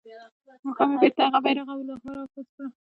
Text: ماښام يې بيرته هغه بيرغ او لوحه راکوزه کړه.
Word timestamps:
ماښام 0.65 0.89
يې 0.93 0.97
بيرته 1.01 1.21
هغه 1.25 1.39
بيرغ 1.45 1.67
او 1.73 1.79
لوحه 1.87 2.09
راکوزه 2.17 2.51
کړه. 2.55 2.65